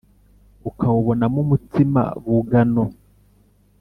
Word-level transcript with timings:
ukawubonamo 0.69 1.37
umutsima 1.45 2.01
bugano 2.23 2.83